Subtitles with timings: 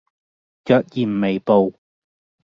[0.65, 1.75] 若然未報